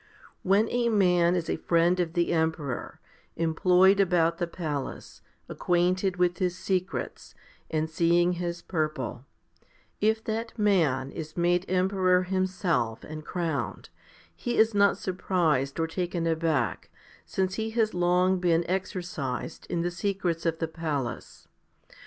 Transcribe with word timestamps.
3. 0.41 0.49
When 0.49 0.69
a 0.69 0.89
man 0.89 1.35
is 1.35 1.47
a 1.47 1.57
friend 1.57 1.99
of 1.99 2.13
the 2.13 2.33
emperor, 2.33 2.99
employed 3.35 3.99
about 3.99 4.39
the 4.39 4.47
palace, 4.47 5.21
acquainted 5.47 6.17
with 6.17 6.39
his 6.39 6.57
secrets, 6.57 7.35
and 7.69 7.87
seeing 7.87 8.33
his 8.33 8.63
purple, 8.63 9.25
if 9.99 10.23
that 10.23 10.57
man 10.57 11.11
is 11.11 11.37
made 11.37 11.69
emperor 11.69 12.23
himself 12.23 13.03
and 13.03 13.23
crowned, 13.25 13.89
he 14.35 14.57
is 14.57 14.73
not 14.73 14.97
surprised 14.97 15.79
or 15.79 15.85
taken 15.85 16.25
aback, 16.25 16.89
since 17.23 17.53
he 17.53 17.69
has 17.69 17.93
long 17.93 18.39
been 18.39 18.65
exercised 18.67 19.67
in 19.69 19.81
the 19.81 19.91
secrets 19.91 20.47
of 20.47 20.57
the 20.57 20.67
palace. 20.67 21.47